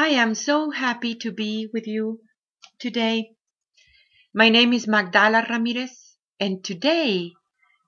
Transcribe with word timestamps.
I 0.00 0.10
am 0.10 0.36
so 0.36 0.70
happy 0.70 1.16
to 1.16 1.32
be 1.32 1.68
with 1.72 1.88
you 1.88 2.20
today. 2.78 3.32
My 4.32 4.48
name 4.48 4.72
is 4.72 4.86
Magdala 4.86 5.44
Ramirez, 5.50 6.14
and 6.38 6.62
today 6.62 7.32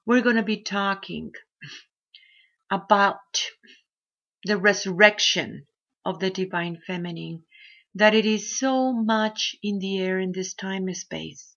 we're 0.05 0.21
going 0.21 0.35
to 0.35 0.43
be 0.43 0.61
talking 0.61 1.31
about 2.69 3.21
the 4.45 4.59
resurrection 4.59 5.69
of 6.05 6.19
the 6.19 6.31
divine 6.31 6.83
feminine, 6.85 7.45
that 7.95 8.13
it 8.13 8.27
is 8.27 8.59
so 8.59 8.93
much 8.93 9.55
in 9.63 9.79
the 9.79 10.01
air 10.01 10.19
in 10.19 10.33
this 10.33 10.53
time 10.53 10.89
and 10.89 10.97
space. 10.97 11.55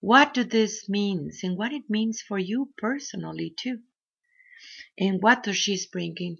What 0.00 0.32
do 0.32 0.44
this 0.44 0.88
means 0.88 1.40
and 1.42 1.58
what 1.58 1.74
it 1.74 1.90
means 1.90 2.22
for 2.22 2.38
you 2.38 2.72
personally 2.78 3.52
too? 3.54 3.80
And 4.98 5.22
what 5.22 5.42
does 5.42 5.58
she's 5.58 5.84
bringing? 5.84 6.38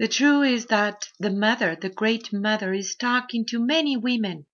The 0.00 0.06
truth 0.06 0.46
is 0.46 0.66
that 0.66 1.08
the 1.18 1.32
mother, 1.32 1.74
the 1.74 1.88
great 1.88 2.32
mother, 2.32 2.72
is 2.72 2.94
talking 2.94 3.44
to 3.46 3.58
many 3.58 3.96
women 3.96 4.46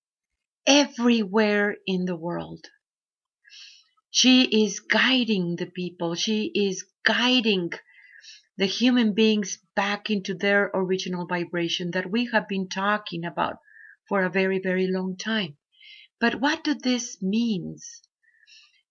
everywhere 0.67 1.77
in 1.87 2.07
the 2.07 2.17
world. 2.17 2.65
She 4.09 4.65
is 4.65 4.81
guiding 4.81 5.57
the 5.57 5.67
people. 5.67 6.15
She 6.15 6.51
is 6.55 6.87
guiding 7.05 7.73
the 8.57 8.65
human 8.65 9.13
beings 9.13 9.59
back 9.77 10.09
into 10.09 10.33
their 10.33 10.71
original 10.73 11.27
vibration 11.27 11.91
that 11.91 12.11
we 12.11 12.31
have 12.33 12.49
been 12.49 12.71
talking 12.71 13.27
about 13.27 13.59
for 14.09 14.25
a 14.25 14.31
very, 14.31 14.61
very 14.61 14.87
long 14.87 15.15
time. 15.19 15.59
But 16.21 16.41
what 16.41 16.65
do 16.65 16.73
this 16.73 17.21
means? 17.21 18.01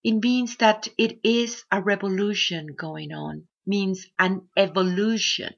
It 0.03 0.23
means 0.23 0.57
that 0.57 0.87
it 0.99 1.19
is 1.23 1.63
a 1.71 1.81
revolution 1.81 2.75
going 2.77 3.11
on, 3.11 3.47
means 3.65 4.05
an 4.19 4.49
evolution 4.55 5.55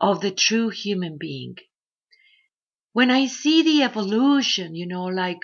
of 0.00 0.20
the 0.20 0.30
true 0.30 0.68
human 0.68 1.16
being. 1.18 1.56
When 2.92 3.10
I 3.10 3.26
see 3.26 3.62
the 3.62 3.82
evolution, 3.82 4.74
you 4.74 4.86
know, 4.86 5.04
like 5.04 5.40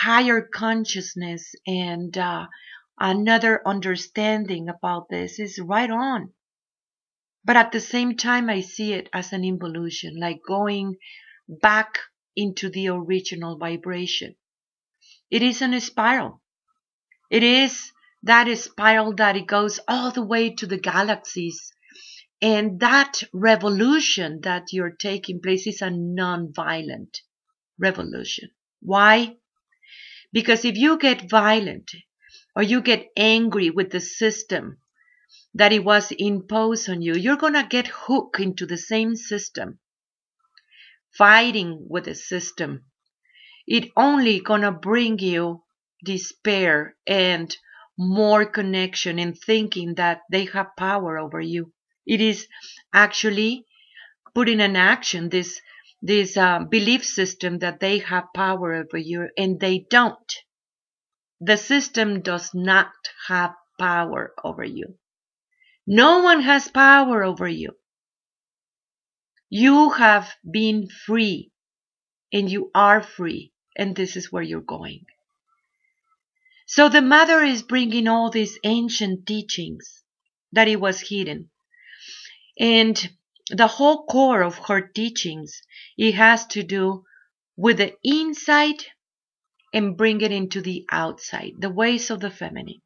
higher 0.00 0.40
consciousness 0.42 1.54
and 1.66 2.16
uh, 2.16 2.46
another 2.98 3.62
understanding 3.66 4.68
about 4.68 5.08
this 5.08 5.38
is 5.38 5.58
right 5.58 5.90
on. 5.90 6.32
But 7.44 7.56
at 7.56 7.72
the 7.72 7.80
same 7.80 8.16
time, 8.16 8.48
I 8.48 8.60
see 8.60 8.92
it 8.92 9.08
as 9.12 9.32
an 9.32 9.44
involution, 9.44 10.18
like 10.18 10.40
going 10.46 10.96
back 11.48 11.98
into 12.34 12.70
the 12.70 12.88
original 12.88 13.58
vibration. 13.58 14.36
It 15.30 15.42
is 15.42 15.60
a 15.60 15.80
spiral. 15.80 16.42
It 17.30 17.42
is 17.42 17.92
that 18.22 18.46
spiral 18.56 19.14
that 19.16 19.36
it 19.36 19.46
goes 19.46 19.80
all 19.86 20.10
the 20.10 20.24
way 20.24 20.54
to 20.54 20.66
the 20.66 20.78
galaxies 20.78 21.72
and 22.44 22.80
that 22.80 23.22
revolution 23.32 24.42
that 24.42 24.70
you're 24.70 24.90
taking 24.90 25.40
place 25.40 25.66
is 25.66 25.80
a 25.80 25.88
non-violent 25.88 27.22
revolution. 27.78 28.50
Why? 28.82 29.36
Because 30.30 30.66
if 30.66 30.76
you 30.76 30.98
get 30.98 31.30
violent 31.30 31.92
or 32.54 32.62
you 32.62 32.82
get 32.82 33.06
angry 33.16 33.70
with 33.70 33.90
the 33.90 34.00
system 34.00 34.76
that 35.54 35.72
it 35.72 35.86
was 35.86 36.12
imposed 36.12 36.90
on 36.90 37.00
you, 37.00 37.14
you're 37.14 37.38
going 37.38 37.54
to 37.54 37.66
get 37.66 37.86
hooked 37.86 38.38
into 38.38 38.66
the 38.66 38.76
same 38.76 39.16
system, 39.16 39.78
fighting 41.12 41.86
with 41.88 42.04
the 42.04 42.14
system. 42.14 42.84
It 43.66 43.90
only 43.96 44.40
going 44.40 44.60
to 44.60 44.70
bring 44.70 45.18
you 45.18 45.62
despair 46.04 46.94
and 47.06 47.56
more 47.96 48.44
connection 48.44 49.18
and 49.18 49.34
thinking 49.34 49.94
that 49.94 50.20
they 50.30 50.44
have 50.44 50.76
power 50.76 51.18
over 51.18 51.40
you. 51.40 51.72
It 52.06 52.20
is 52.20 52.46
actually 52.92 53.66
putting 54.34 54.60
in 54.60 54.76
action 54.76 55.28
this 55.28 55.60
this 56.02 56.36
uh, 56.36 56.58
belief 56.60 57.04
system 57.04 57.58
that 57.60 57.80
they 57.80 57.98
have 57.98 58.24
power 58.34 58.74
over 58.74 58.98
you, 58.98 59.30
and 59.38 59.58
they 59.58 59.86
don't. 59.88 60.32
The 61.40 61.56
system 61.56 62.20
does 62.20 62.52
not 62.54 62.92
have 63.28 63.54
power 63.78 64.34
over 64.44 64.64
you. 64.64 64.98
No 65.86 66.22
one 66.22 66.42
has 66.42 66.68
power 66.68 67.24
over 67.24 67.48
you. 67.48 67.72
You 69.48 69.90
have 69.90 70.34
been 70.50 70.88
free, 70.88 71.52
and 72.32 72.50
you 72.50 72.70
are 72.74 73.02
free, 73.02 73.52
and 73.76 73.96
this 73.96 74.16
is 74.16 74.30
where 74.30 74.42
you're 74.42 74.60
going. 74.60 75.06
So 76.66 76.88
the 76.88 77.02
mother 77.02 77.40
is 77.40 77.62
bringing 77.62 78.08
all 78.08 78.30
these 78.30 78.58
ancient 78.64 79.26
teachings 79.26 80.02
that 80.52 80.68
it 80.68 80.80
was 80.80 81.08
hidden 81.08 81.50
and 82.58 83.10
the 83.50 83.66
whole 83.66 84.06
core 84.06 84.42
of 84.42 84.58
her 84.68 84.80
teachings, 84.80 85.62
it 85.98 86.14
has 86.14 86.46
to 86.46 86.62
do 86.62 87.04
with 87.56 87.78
the 87.78 87.94
inside 88.02 88.84
and 89.72 89.96
bring 89.96 90.20
it 90.20 90.32
into 90.32 90.60
the 90.60 90.86
outside, 90.90 91.52
the 91.58 91.70
ways 91.70 92.10
of 92.10 92.20
the 92.20 92.30
feminine. 92.30 92.80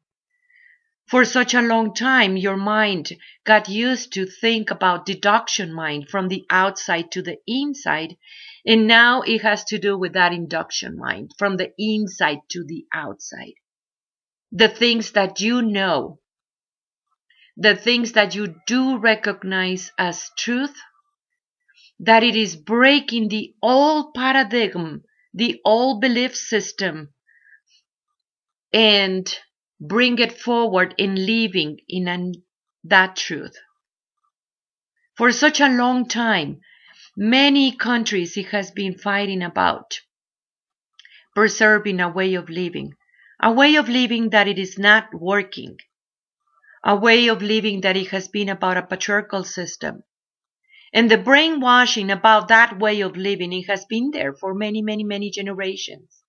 For 1.09 1.25
such 1.25 1.55
a 1.55 1.61
long 1.61 1.95
time, 1.95 2.37
your 2.37 2.55
mind 2.55 3.13
got 3.43 3.67
used 3.67 4.13
to 4.13 4.27
think 4.27 4.69
about 4.69 5.07
deduction 5.07 5.73
mind 5.73 6.07
from 6.07 6.27
the 6.27 6.45
outside 6.51 7.11
to 7.13 7.23
the 7.23 7.37
inside. 7.47 8.15
And 8.63 8.85
now 8.85 9.21
it 9.21 9.41
has 9.41 9.63
to 9.65 9.79
do 9.79 9.97
with 9.97 10.13
that 10.13 10.33
induction 10.33 10.97
mind 10.97 11.31
from 11.39 11.57
the 11.57 11.73
inside 11.79 12.41
to 12.49 12.63
the 12.63 12.85
outside. 12.93 13.55
The 14.51 14.69
things 14.69 15.13
that 15.13 15.39
you 15.39 15.63
know 15.63 16.19
the 17.59 17.75
things 17.75 18.13
that 18.13 18.35
you 18.35 18.55
do 18.65 18.97
recognize 18.97 19.91
as 19.97 20.31
truth, 20.37 20.75
that 21.99 22.23
it 22.23 22.35
is 22.35 22.55
breaking 22.55 23.27
the 23.27 23.53
old 23.61 24.13
paradigm, 24.13 25.03
the 25.33 25.59
old 25.65 25.99
belief 25.99 26.35
system, 26.35 27.09
and 28.71 29.37
bring 29.81 30.19
it 30.19 30.39
forward 30.39 30.95
in 30.97 31.15
living 31.15 31.77
in 31.89 32.07
an, 32.07 32.33
that 32.85 33.17
truth. 33.17 33.57
For 35.17 35.33
such 35.33 35.59
a 35.59 35.67
long 35.67 36.07
time, 36.07 36.61
many 37.17 37.75
countries 37.75 38.37
it 38.37 38.45
has 38.47 38.71
been 38.71 38.97
fighting 38.97 39.43
about 39.43 39.99
preserving 41.35 41.99
a 41.99 42.07
way 42.07 42.35
of 42.35 42.49
living, 42.49 42.93
a 43.41 43.51
way 43.51 43.75
of 43.75 43.89
living 43.89 44.29
that 44.29 44.47
it 44.47 44.57
is 44.57 44.79
not 44.79 45.13
working, 45.13 45.77
a 46.89 46.95
way 46.95 47.27
of 47.27 47.43
living 47.43 47.81
that 47.81 47.95
it 47.95 48.07
has 48.07 48.27
been 48.27 48.49
about 48.49 48.75
a 48.75 48.81
patriarchal 48.81 49.43
system. 49.43 50.01
And 50.91 51.11
the 51.11 51.19
brainwashing 51.19 52.09
about 52.09 52.47
that 52.47 52.79
way 52.79 53.01
of 53.01 53.15
living, 53.15 53.53
it 53.53 53.67
has 53.67 53.85
been 53.85 54.09
there 54.09 54.33
for 54.33 54.55
many, 54.55 54.81
many, 54.81 55.03
many 55.03 55.29
generations. 55.29 56.23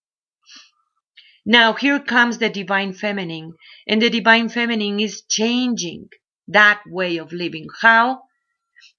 Now 1.47 1.73
here 1.73 1.99
comes 1.99 2.37
the 2.37 2.51
divine 2.51 2.93
feminine, 2.93 3.55
and 3.89 4.03
the 4.03 4.11
divine 4.11 4.51
feminine 4.51 5.01
is 5.01 5.23
changing 5.23 6.11
that 6.49 6.83
way 6.87 7.17
of 7.17 7.33
living. 7.33 7.67
How? 7.81 8.25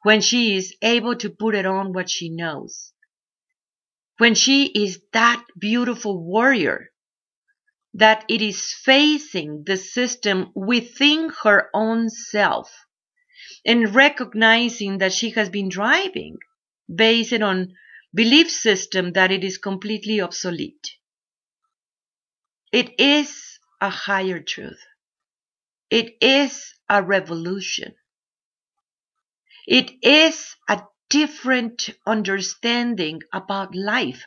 When 0.01 0.21
she 0.21 0.55
is 0.55 0.75
able 0.81 1.16
to 1.17 1.29
put 1.29 1.53
it 1.53 1.67
on 1.67 1.94
what 1.94 2.09
she 2.09 2.31
knows. 2.31 2.91
When 4.17 4.33
she 4.33 4.66
is 4.66 5.00
that 5.13 5.45
beautiful 5.59 6.23
warrior 6.23 6.91
that 7.94 8.25
it 8.29 8.41
is 8.41 8.74
facing 8.74 9.63
the 9.66 9.78
system 9.78 10.52
within 10.56 11.31
her 11.44 11.69
own 11.74 12.09
self 12.09 12.72
and 13.66 13.94
recognizing 13.94 15.00
that 15.00 15.13
she 15.13 15.31
has 15.31 15.50
been 15.50 15.69
driving 15.69 16.38
based 16.94 17.34
on 17.34 17.74
belief 18.13 18.50
system 18.50 19.13
that 19.13 19.31
it 19.31 19.44
is 19.44 19.57
completely 19.57 20.22
obsolete. 20.22 20.97
It 22.72 23.00
is 23.00 23.59
a 23.81 23.90
higher 23.90 24.40
truth. 24.40 24.81
It 25.90 26.16
is 26.22 26.74
a 26.90 27.03
revolution. 27.03 27.96
It 29.68 29.91
is 30.01 30.56
a 30.69 30.84
different 31.09 31.89
understanding 32.06 33.21
about 33.33 33.75
life 33.75 34.25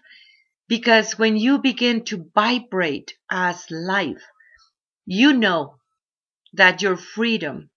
because 0.69 1.19
when 1.19 1.37
you 1.37 1.59
begin 1.59 2.05
to 2.05 2.31
vibrate 2.35 3.15
as 3.31 3.71
life, 3.71 4.23
you 5.07 5.33
know 5.35 5.77
that 6.55 6.81
your 6.81 6.97
freedom 6.97 7.71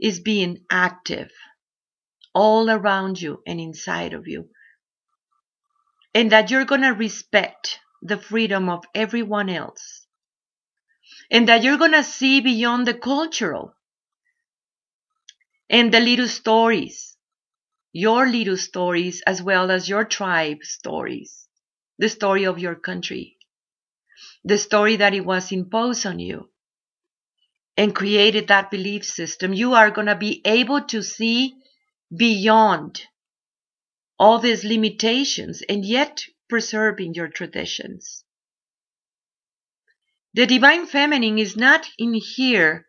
is 0.00 0.20
being 0.20 0.64
active 0.70 1.30
all 2.34 2.70
around 2.70 3.20
you 3.20 3.42
and 3.46 3.60
inside 3.60 4.14
of 4.14 4.26
you. 4.26 4.48
And 6.14 6.32
that 6.32 6.50
you're 6.50 6.64
going 6.64 6.82
to 6.82 6.90
respect 6.90 7.78
the 8.02 8.16
freedom 8.18 8.68
of 8.68 8.84
everyone 8.94 9.50
else. 9.50 10.06
And 11.30 11.48
that 11.48 11.62
you're 11.62 11.76
going 11.76 11.92
to 11.92 12.02
see 12.02 12.40
beyond 12.40 12.86
the 12.86 12.94
cultural 12.94 13.74
and 15.68 15.92
the 15.92 16.00
little 16.00 16.28
stories, 16.28 17.16
your 17.92 18.26
little 18.26 18.56
stories 18.56 19.22
as 19.26 19.42
well 19.42 19.70
as 19.70 19.88
your 19.88 20.04
tribe 20.04 20.62
stories 20.62 21.46
the 22.00 22.08
story 22.08 22.44
of 22.46 22.58
your 22.58 22.74
country, 22.74 23.36
the 24.42 24.56
story 24.56 24.96
that 24.96 25.12
it 25.12 25.20
was 25.24 25.52
imposed 25.52 26.06
on 26.06 26.18
you 26.18 26.48
and 27.76 27.94
created 27.94 28.48
that 28.48 28.70
belief 28.70 29.04
system, 29.04 29.52
you 29.52 29.74
are 29.74 29.90
going 29.90 30.06
to 30.06 30.16
be 30.16 30.40
able 30.46 30.80
to 30.80 31.02
see 31.02 31.54
beyond 32.16 33.02
all 34.18 34.38
these 34.38 34.64
limitations 34.64 35.62
and 35.68 35.84
yet 35.84 36.24
preserving 36.48 37.12
your 37.12 37.28
traditions. 37.28 38.24
The 40.32 40.46
divine 40.46 40.86
feminine 40.86 41.38
is 41.38 41.54
not 41.54 41.86
in 41.98 42.14
here 42.14 42.86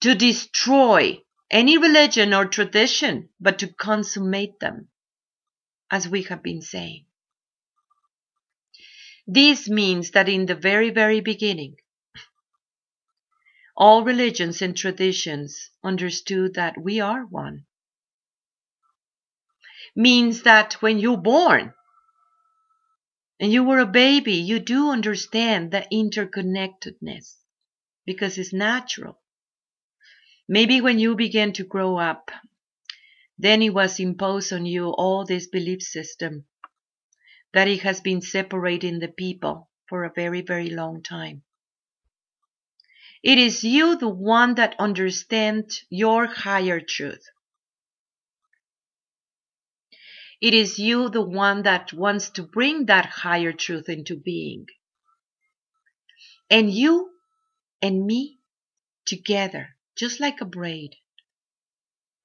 to 0.00 0.14
destroy 0.14 1.18
any 1.50 1.76
religion 1.76 2.32
or 2.32 2.46
tradition, 2.46 3.28
but 3.38 3.58
to 3.58 3.68
consummate 3.68 4.60
them, 4.60 4.88
as 5.90 6.08
we 6.08 6.22
have 6.22 6.42
been 6.42 6.62
saying. 6.62 7.04
This 9.26 9.68
means 9.68 10.10
that 10.12 10.28
in 10.28 10.46
the 10.46 10.54
very, 10.54 10.90
very 10.90 11.20
beginning, 11.20 11.76
all 13.76 14.04
religions 14.04 14.60
and 14.60 14.76
traditions 14.76 15.70
understood 15.82 16.54
that 16.54 16.76
we 16.80 17.00
are 17.00 17.24
one. 17.24 17.66
Means 19.94 20.42
that 20.42 20.74
when 20.82 20.98
you're 20.98 21.16
born 21.16 21.74
and 23.38 23.52
you 23.52 23.62
were 23.64 23.78
a 23.78 23.86
baby, 23.86 24.34
you 24.34 24.58
do 24.58 24.90
understand 24.90 25.70
the 25.70 25.86
interconnectedness 25.92 27.36
because 28.04 28.38
it's 28.38 28.52
natural. 28.52 29.20
Maybe 30.48 30.80
when 30.80 30.98
you 30.98 31.14
begin 31.14 31.52
to 31.54 31.64
grow 31.64 31.96
up, 31.96 32.30
then 33.38 33.62
it 33.62 33.70
was 33.70 34.00
imposed 34.00 34.52
on 34.52 34.66
you 34.66 34.88
all 34.90 35.24
this 35.24 35.46
belief 35.46 35.82
system 35.82 36.46
that 37.52 37.68
it 37.68 37.82
has 37.82 38.00
been 38.00 38.20
separating 38.20 38.98
the 38.98 39.08
people 39.08 39.68
for 39.88 40.04
a 40.04 40.12
very, 40.14 40.40
very 40.40 40.70
long 40.70 41.02
time. 41.02 41.42
It 43.22 43.38
is 43.38 43.62
you, 43.62 43.96
the 43.96 44.08
one 44.08 44.56
that 44.56 44.74
understands 44.78 45.84
your 45.90 46.26
higher 46.26 46.80
truth. 46.80 47.24
It 50.40 50.54
is 50.54 50.78
you, 50.78 51.08
the 51.08 51.22
one 51.22 51.62
that 51.62 51.92
wants 51.92 52.30
to 52.30 52.42
bring 52.42 52.86
that 52.86 53.06
higher 53.06 53.52
truth 53.52 53.88
into 53.88 54.16
being. 54.16 54.66
And 56.50 56.68
you 56.72 57.10
and 57.80 58.04
me 58.04 58.38
together, 59.04 59.76
just 59.96 60.18
like 60.18 60.40
a 60.40 60.44
braid. 60.44 60.96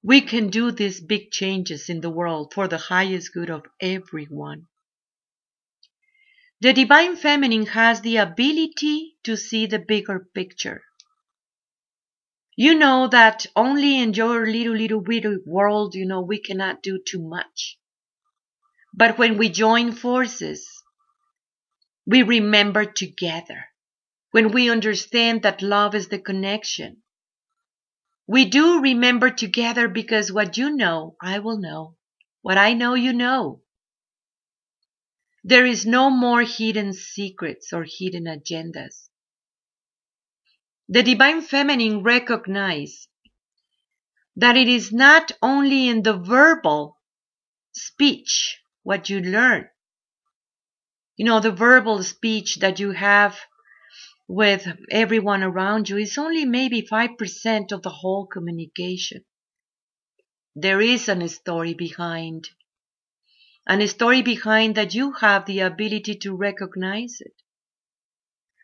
We 0.02 0.20
can 0.20 0.48
do 0.50 0.70
these 0.72 1.00
big 1.00 1.30
changes 1.30 1.88
in 1.88 2.00
the 2.00 2.10
world 2.10 2.54
for 2.54 2.66
the 2.66 2.78
highest 2.78 3.32
good 3.32 3.50
of 3.50 3.66
everyone. 3.80 4.66
The 6.60 6.72
divine 6.72 7.16
feminine 7.16 7.66
has 7.66 8.00
the 8.00 8.18
ability 8.18 9.16
to 9.24 9.36
see 9.36 9.66
the 9.66 9.80
bigger 9.80 10.28
picture. 10.34 10.84
You 12.56 12.74
know 12.74 13.08
that 13.08 13.46
only 13.56 13.98
in 13.98 14.12
your 14.12 14.44
little, 14.46 14.76
little, 14.76 15.00
little 15.00 15.38
world, 15.46 15.94
you 15.94 16.04
know, 16.04 16.20
we 16.20 16.38
cannot 16.38 16.82
do 16.82 16.98
too 17.02 17.26
much. 17.26 17.78
But 18.92 19.16
when 19.16 19.38
we 19.38 19.48
join 19.48 19.92
forces, 19.92 20.68
we 22.06 22.24
remember 22.24 22.84
together. 22.84 23.66
When 24.32 24.52
we 24.52 24.70
understand 24.70 25.42
that 25.42 25.62
love 25.62 25.94
is 25.94 26.08
the 26.08 26.18
connection, 26.18 27.02
we 28.28 28.44
do 28.44 28.80
remember 28.80 29.28
together 29.28 29.88
because 29.88 30.30
what 30.30 30.56
you 30.56 30.70
know, 30.70 31.16
I 31.20 31.40
will 31.40 31.58
know. 31.58 31.96
What 32.42 32.56
I 32.56 32.72
know, 32.72 32.94
you 32.94 33.12
know. 33.12 33.62
There 35.48 35.64
is 35.64 35.86
no 35.86 36.10
more 36.10 36.42
hidden 36.42 36.92
secrets 36.92 37.72
or 37.72 37.86
hidden 37.88 38.24
agendas. 38.24 39.08
The 40.90 41.02
divine 41.02 41.40
feminine 41.40 42.02
recognize 42.02 43.08
that 44.36 44.58
it 44.58 44.68
is 44.68 44.92
not 44.92 45.32
only 45.40 45.88
in 45.88 46.02
the 46.02 46.18
verbal 46.18 46.98
speech 47.72 48.60
what 48.82 49.08
you 49.08 49.20
learn. 49.20 49.70
You 51.16 51.24
know, 51.24 51.40
the 51.40 51.50
verbal 51.50 52.02
speech 52.02 52.56
that 52.56 52.78
you 52.78 52.90
have 52.90 53.40
with 54.28 54.66
everyone 54.90 55.42
around 55.42 55.88
you 55.88 55.96
is 55.96 56.18
only 56.18 56.44
maybe 56.44 56.82
5% 56.82 57.72
of 57.72 57.80
the 57.80 57.96
whole 58.00 58.26
communication. 58.26 59.24
There 60.54 60.82
is 60.82 61.08
a 61.08 61.28
story 61.30 61.72
behind 61.72 62.50
and 63.68 63.82
a 63.82 63.86
story 63.88 64.22
behind 64.22 64.74
that 64.74 64.94
you 64.94 65.12
have 65.12 65.44
the 65.44 65.60
ability 65.60 66.14
to 66.14 66.34
recognize 66.34 67.20
it. 67.20 67.34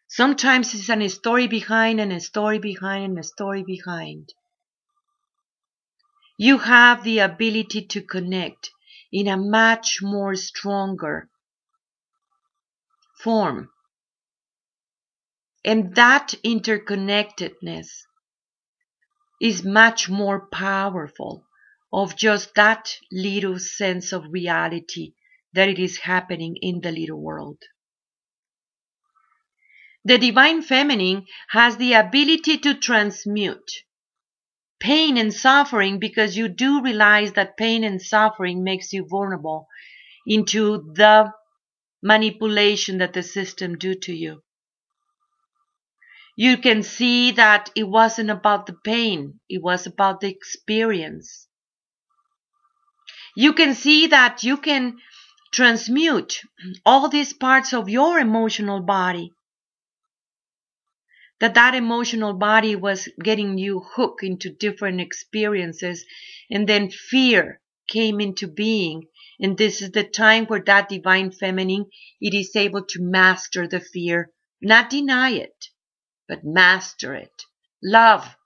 Sometimes 0.09 0.75
it's 0.75 0.89
a 0.89 1.09
story 1.09 1.47
behind 1.47 2.01
and 2.01 2.11
a 2.13 2.21
story 2.21 2.59
behind 2.59 3.05
and 3.05 3.19
a 3.19 3.23
story 3.23 3.63
behind. 3.63 4.33
You 6.39 6.59
have 6.59 7.05
the 7.05 7.19
ability 7.19 7.87
to 7.87 8.01
connect 8.01 8.71
in 9.13 9.29
a 9.29 9.37
much 9.37 10.01
more 10.03 10.35
stronger 10.35 11.29
form. 13.19 13.71
And 15.65 15.95
that 15.97 16.35
interconnectedness 16.45 17.89
is 19.41 19.65
much 19.65 20.09
more 20.09 20.47
powerful 20.47 21.45
of 21.95 22.17
just 22.17 22.55
that 22.57 22.99
little 23.13 23.59
sense 23.59 24.13
of 24.13 24.25
reality 24.33 25.15
that 25.53 25.69
it 25.69 25.79
is 25.79 25.99
happening 25.99 26.57
in 26.61 26.81
the 26.81 26.91
little 26.91 27.23
world. 27.23 27.63
The 30.05 30.19
divine 30.19 30.63
feminine 30.63 31.27
has 31.51 31.77
the 31.77 31.93
ability 31.95 32.59
to 32.59 32.75
transmute 32.75 33.71
pain 34.81 35.17
and 35.17 35.33
suffering 35.33 35.99
because 35.99 36.37
you 36.37 36.49
do 36.49 36.83
realize 36.83 37.33
that 37.33 37.57
pain 37.57 37.85
and 37.85 38.03
suffering 38.03 38.65
makes 38.65 38.93
you 38.93 39.07
vulnerable 39.09 39.69
into 40.27 40.93
the 40.95 41.33
manipulation 42.03 42.99
that 42.99 43.13
the 43.15 43.23
system 43.23 43.79
do 43.79 43.95
to 43.95 44.15
you. 44.15 44.43
You 46.37 46.59
can 46.59 46.83
see 46.83 47.31
that 47.33 47.71
it 47.75 47.85
wasn't 47.85 48.31
about 48.31 48.67
the 48.67 48.77
pain, 48.85 49.41
it 49.49 49.63
was 49.63 49.87
about 49.87 50.21
the 50.21 50.29
experience. 50.29 51.49
You 53.37 53.53
can 53.53 53.75
see 53.75 54.07
that 54.09 54.45
you 54.45 54.57
can 54.57 54.99
transmute 55.53 56.41
all 56.87 57.09
these 57.09 57.33
parts 57.33 57.73
of 57.73 57.89
your 57.89 58.19
emotional 58.19 58.81
body. 58.81 59.33
That 61.41 61.55
that 61.55 61.75
emotional 61.75 62.35
body 62.35 62.77
was 62.77 63.09
getting 63.23 63.59
you 63.59 63.81
hooked 63.81 64.23
into 64.23 64.51
different 64.51 65.01
experiences 65.01 66.05
and 66.51 66.69
then 66.69 66.91
fear 66.91 67.61
came 67.89 68.21
into 68.21 68.47
being. 68.47 69.09
And 69.41 69.59
this 69.59 69.83
is 69.83 69.91
the 69.91 70.05
time 70.05 70.47
where 70.47 70.63
that 70.67 70.89
divine 70.89 71.33
feminine, 71.33 71.87
it 72.21 72.35
is 72.35 72.55
able 72.55 72.85
to 72.87 73.03
master 73.03 73.67
the 73.67 73.81
fear, 73.81 74.31
not 74.63 74.91
deny 74.91 75.31
it, 75.31 75.71
but 76.29 76.45
master 76.45 77.15
it. 77.15 77.43
Love 77.83 78.37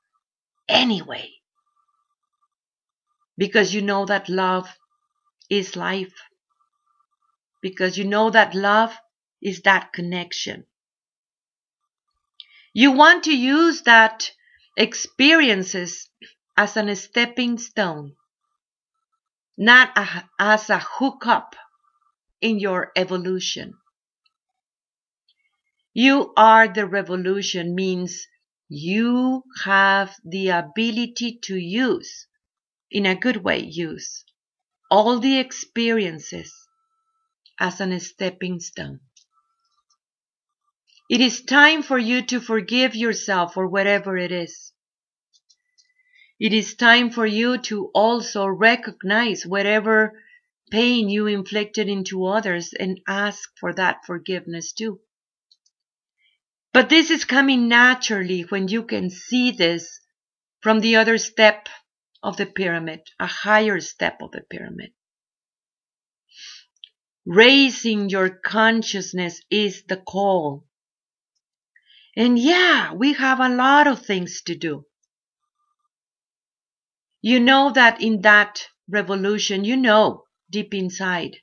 anyway 0.69 1.38
because 3.39 3.73
you 3.73 3.81
know 3.81 4.05
that 4.05 4.29
love 4.29 4.69
is 5.49 5.77
life. 5.77 6.13
Because 7.63 7.97
you 7.97 8.05
know 8.05 8.31
that 8.31 8.55
love 8.55 8.95
is 9.41 9.63
that 9.63 9.93
connection. 9.93 10.67
You 12.73 12.93
want 12.93 13.25
to 13.25 13.37
use 13.37 13.83
that 13.83 14.31
experiences 14.77 16.11
as 16.57 16.77
a 16.77 16.97
stepping 16.97 17.59
stone, 17.59 18.17
not 19.57 19.97
a, 19.97 20.29
as 20.39 20.69
a 20.71 20.79
hookup 20.79 21.55
in 22.41 22.61
your 22.61 22.93
evolution. 22.97 23.75
You 25.95 26.33
are 26.37 26.69
the 26.69 26.87
revolution 26.87 27.75
means 27.75 28.27
you 28.69 29.43
have 29.65 30.15
the 30.25 30.51
ability 30.51 31.41
to 31.45 31.57
use 31.57 32.28
in 32.91 33.07
a 33.07 33.15
good 33.15 33.37
way 33.39 33.59
use 33.59 34.25
all 34.91 35.19
the 35.19 35.39
experiences 35.39 36.53
as 37.61 37.81
a 37.81 38.01
stepping 38.01 38.61
stone. 38.61 39.01
It 41.11 41.21
is 41.21 41.43
time 41.43 41.83
for 41.83 41.99
you 41.99 42.23
to 42.27 42.41
forgive 42.41 42.95
yourself 42.95 43.55
for 43.55 43.67
whatever 43.67 44.17
it 44.17 44.33
is. 44.33 44.73
It 46.39 46.53
is 46.53 46.75
time 46.75 47.11
for 47.11 47.27
you 47.27 47.59
to 47.63 47.87
also 47.95 48.47
recognize 48.47 49.45
whatever 49.45 50.23
pain 50.71 51.09
you 51.09 51.27
inflicted 51.27 51.89
into 51.89 52.27
others 52.27 52.73
and 52.73 53.01
ask 53.09 53.51
for 53.59 53.73
that 53.75 54.05
forgiveness 54.07 54.73
too. 54.73 55.01
But 56.73 56.91
this 56.91 57.11
is 57.11 57.25
coming 57.25 57.69
naturally 57.69 58.43
when 58.43 58.69
you 58.69 58.85
can 58.85 59.11
see 59.11 59.51
this 59.51 60.01
from 60.61 60.81
the 60.81 60.97
other 60.97 61.19
step 61.19 61.69
of 62.23 62.37
the 62.37 62.47
pyramid, 62.47 63.01
a 63.19 63.27
higher 63.27 63.81
step 63.81 64.21
of 64.21 64.33
the 64.33 64.41
pyramid. 64.41 64.93
Raising 67.27 68.09
your 68.09 68.31
consciousness 68.31 69.43
is 69.51 69.85
the 69.85 69.99
call. 69.99 70.67
And 72.17 72.39
yeah, 72.39 72.93
we 72.95 73.13
have 73.13 73.39
a 73.39 73.49
lot 73.49 73.87
of 73.87 74.05
things 74.05 74.43
to 74.47 74.57
do. 74.57 74.87
You 77.21 77.41
know 77.41 77.73
that 77.73 78.01
in 78.01 78.23
that 78.23 78.67
revolution, 78.89 79.65
you 79.65 79.77
know 79.77 80.25
deep 80.51 80.73
inside. 80.73 81.37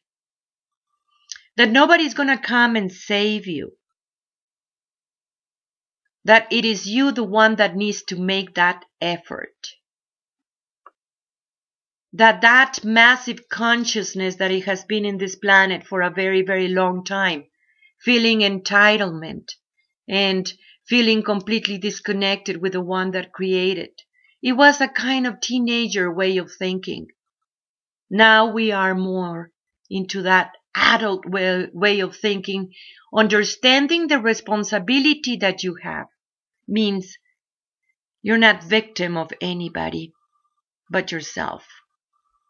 That 1.58 1.70
nobody's 1.70 2.14
going 2.14 2.30
to 2.30 2.38
come 2.38 2.76
and 2.76 2.92
save 2.92 3.48
you. 3.48 3.78
That 6.26 6.52
it 6.52 6.66
is 6.66 6.88
you 6.88 7.12
the 7.12 7.24
one 7.24 7.56
that 7.58 7.76
needs 7.76 8.04
to 8.04 8.20
make 8.20 8.56
that 8.56 8.84
effort. 9.00 9.56
That 12.18 12.40
that 12.44 12.82
massive 12.86 13.50
consciousness 13.50 14.38
that 14.38 14.50
it 14.50 14.64
has 14.64 14.86
been 14.86 15.04
in 15.04 15.18
this 15.18 15.36
planet 15.36 15.86
for 15.86 16.02
a 16.02 16.10
very, 16.10 16.44
very 16.44 16.70
long 16.70 17.04
time, 17.04 17.44
feeling 18.00 18.40
entitlement 18.40 19.52
and 20.08 20.50
feeling 20.88 21.24
completely 21.24 21.78
disconnected 21.78 22.62
with 22.62 22.72
the 22.72 22.80
one 22.80 23.12
that 23.12 23.34
created. 23.34 23.90
It 24.42 24.54
was 24.54 24.80
a 24.80 24.88
kind 24.88 25.28
of 25.28 25.42
teenager 25.42 26.10
way 26.10 26.38
of 26.38 26.50
thinking. 26.58 27.08
Now 28.10 28.50
we 28.50 28.72
are 28.72 28.96
more 28.96 29.52
into 29.90 30.22
that 30.22 30.54
adult 30.74 31.26
way, 31.26 31.68
way 31.74 32.00
of 32.00 32.16
thinking, 32.16 32.74
understanding 33.14 34.08
the 34.08 34.22
responsibility 34.22 35.36
that 35.42 35.64
you 35.64 35.76
have 35.84 36.08
means 36.66 37.18
you're 38.22 38.38
not 38.38 38.64
victim 38.64 39.18
of 39.18 39.34
anybody 39.42 40.14
but 40.90 41.12
yourself. 41.12 41.68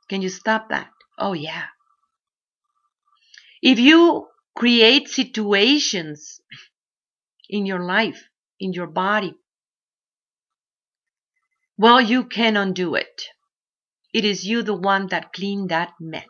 Can 0.10 0.22
you 0.24 0.30
stop 0.30 0.70
that? 0.70 0.92
Oh 1.20 1.34
yeah. 1.34 1.68
If 3.62 3.80
you 3.80 4.30
create 4.56 5.10
situations 5.10 6.40
in 7.50 7.66
your 7.66 7.80
life, 7.84 8.30
in 8.60 8.72
your 8.72 8.86
body, 8.88 9.34
well, 11.78 12.02
you 12.02 12.26
can 12.26 12.58
undo 12.58 12.96
it. 12.96 13.22
It 14.14 14.26
is 14.26 14.46
you 14.46 14.64
the 14.64 14.76
one 14.76 15.08
that 15.08 15.34
cleaned 15.34 15.70
that 15.70 15.94
mess. 16.00 16.28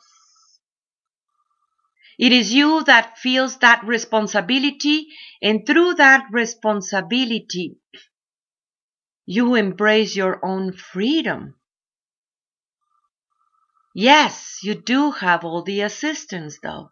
It 2.19 2.33
is 2.33 2.53
you 2.53 2.83
that 2.83 3.17
feels 3.19 3.57
that 3.59 3.81
responsibility, 3.85 5.07
and 5.41 5.65
through 5.65 5.93
that 5.93 6.25
responsibility, 6.29 7.77
you 9.27 9.53
embrace 9.53 10.15
your 10.15 10.43
own 10.43 10.73
freedom. 10.73 11.55
Yes, 13.97 14.59
you 14.61 14.75
do 14.75 15.11
have 15.11 15.45
all 15.45 15.61
the 15.63 15.79
assistance, 15.79 16.59
though. 16.61 16.91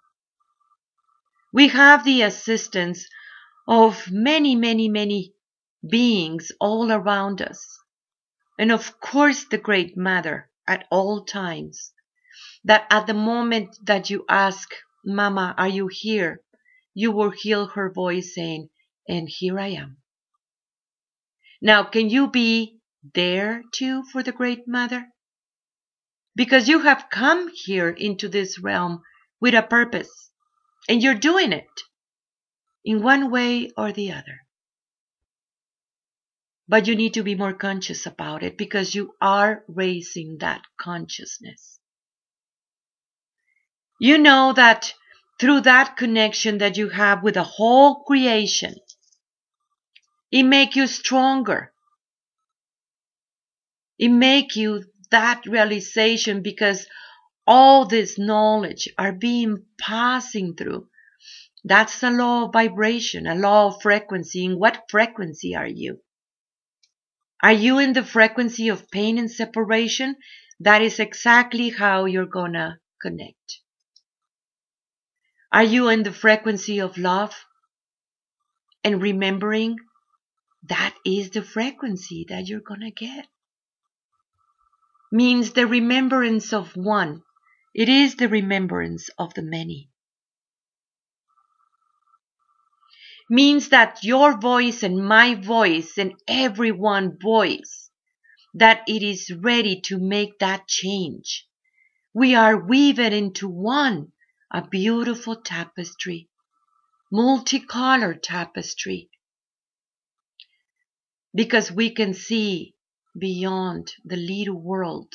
We 1.52 1.68
have 1.68 2.06
the 2.06 2.22
assistance 2.22 3.10
of 3.68 4.10
many, 4.10 4.56
many, 4.56 4.88
many 4.88 5.34
beings 5.86 6.50
all 6.62 6.94
around 6.94 7.42
us. 7.42 7.78
And 8.58 8.72
of 8.72 9.02
course, 9.02 9.44
the 9.44 9.58
Great 9.58 9.98
Mother 9.98 10.50
at 10.66 10.88
all 10.90 11.26
times. 11.26 11.92
That 12.64 12.88
at 12.90 13.06
the 13.06 13.14
moment 13.14 13.78
that 13.84 14.10
you 14.10 14.24
ask, 14.30 14.70
Mama, 15.06 15.56
are 15.58 15.68
you 15.68 15.90
here? 15.92 16.40
You 16.94 17.12
will 17.12 17.32
hear 17.32 17.66
her 17.66 17.92
voice 17.92 18.34
saying, 18.34 18.70
and 19.10 19.28
here 19.28 19.60
I 19.60 19.72
am. 19.72 19.98
Now, 21.62 21.84
can 21.84 22.10
you 22.10 22.30
be 22.30 22.80
there 23.14 23.62
too 23.74 24.04
for 24.04 24.24
the 24.24 24.32
Great 24.32 24.70
Mother? 24.70 25.13
Because 26.36 26.68
you 26.68 26.80
have 26.80 27.10
come 27.12 27.52
here 27.54 27.90
into 27.90 28.28
this 28.28 28.60
realm 28.60 29.02
with 29.40 29.54
a 29.54 29.62
purpose, 29.62 30.32
and 30.90 31.02
you're 31.02 31.14
doing 31.14 31.54
it 31.54 31.70
in 32.84 33.04
one 33.04 33.30
way 33.30 33.72
or 33.78 33.92
the 33.92 34.12
other. 34.12 34.42
But 36.68 36.88
you 36.88 36.96
need 36.96 37.14
to 37.16 37.24
be 37.24 37.36
more 37.36 37.54
conscious 37.54 38.06
about 38.06 38.42
it 38.42 38.58
because 38.58 38.96
you 38.96 39.14
are 39.22 39.64
raising 39.68 40.38
that 40.40 40.62
consciousness. 40.80 41.80
You 44.00 44.18
know 44.18 44.54
that 44.54 44.94
through 45.40 45.62
that 45.62 45.98
connection 45.98 46.60
that 46.60 46.78
you 46.78 46.90
have 46.90 47.22
with 47.22 47.36
the 47.36 47.44
whole 47.44 48.04
creation, 48.04 48.76
it 50.32 50.44
make 50.44 50.76
you 50.76 50.88
stronger. 50.88 51.72
It 54.00 54.10
make 54.10 54.56
you 54.56 54.84
that 55.14 55.46
realization 55.46 56.42
because 56.42 56.88
all 57.46 57.86
this 57.86 58.18
knowledge 58.18 58.90
are 58.98 59.12
being 59.12 59.64
passing 59.80 60.56
through. 60.56 60.88
That's 61.64 62.02
a 62.02 62.10
law 62.10 62.46
of 62.46 62.54
vibration, 62.54 63.28
a 63.28 63.36
law 63.36 63.68
of 63.68 63.82
frequency. 63.82 64.44
In 64.44 64.58
what 64.60 64.86
frequency 64.90 65.56
are 65.56 65.68
you? 65.68 66.00
Are 67.44 67.54
you 67.54 67.78
in 67.78 67.94
the 67.94 68.04
frequency 68.04 68.70
of 68.70 68.90
pain 68.90 69.18
and 69.18 69.30
separation? 69.30 70.16
That 70.60 70.82
is 70.82 71.00
exactly 71.00 71.70
how 71.70 72.06
you're 72.06 72.26
gonna 72.26 72.80
connect. 73.02 73.60
Are 75.52 75.64
you 75.64 75.90
in 75.90 76.04
the 76.04 76.14
frequency 76.14 76.80
of 76.80 76.98
love? 76.98 77.36
And 78.84 79.02
remembering 79.02 79.78
that 80.70 80.96
is 81.06 81.30
the 81.30 81.44
frequency 81.44 82.26
that 82.30 82.48
you're 82.48 82.68
gonna 82.72 82.92
get. 82.92 83.28
Means 85.14 85.54
the 85.54 85.66
remembrance 85.66 86.52
of 86.52 86.76
one. 86.76 87.24
It 87.74 87.88
is 87.88 88.18
the 88.18 88.28
remembrance 88.28 89.10
of 89.18 89.34
the 89.34 89.44
many. 89.44 89.90
means 93.30 93.70
that 93.70 94.04
your 94.04 94.38
voice 94.40 94.84
and 94.84 95.08
my 95.08 95.36
voice 95.36 95.98
and 95.98 96.14
everyone 96.28 97.18
voice 97.20 97.90
that 98.54 98.84
it 98.88 99.02
is 99.02 99.32
ready 99.32 99.82
to 99.82 99.98
make 99.98 100.38
that 100.40 100.68
change. 100.68 101.48
We 102.14 102.36
are 102.36 102.64
weaving 102.64 103.14
into 103.14 103.50
one, 103.50 104.12
a 104.52 104.68
beautiful 104.68 105.38
tapestry, 105.38 106.30
multicolored 107.12 108.22
tapestry, 108.22 109.10
because 111.34 111.72
we 111.72 111.90
can 111.90 112.14
see 112.14 112.76
beyond 113.18 113.92
the 114.04 114.16
little 114.16 114.60
world, 114.60 115.14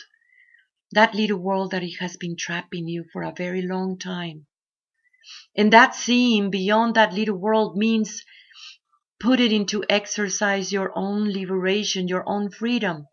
that 0.93 1.15
little 1.15 1.39
world 1.39 1.73
that 1.73 1.83
it 1.83 1.97
has 2.01 2.17
been 2.17 2.37
trapping 2.37 2.89
you 2.89 3.05
for 3.13 3.23
a 3.23 3.35
very 3.37 3.63
long 3.63 3.99
time. 3.99 4.47
And 5.57 5.73
that 5.73 5.95
seeing 5.95 6.51
beyond 6.51 6.95
that 6.95 7.13
little 7.13 7.37
world 7.37 7.77
means 7.77 8.25
put 9.21 9.41
it 9.41 9.53
into 9.53 9.85
exercise 9.89 10.73
your 10.73 10.93
own 10.97 11.31
liberation, 11.33 12.09
your 12.09 12.29
own 12.29 12.51
freedom. 12.51 13.07